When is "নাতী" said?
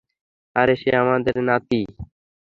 1.47-1.81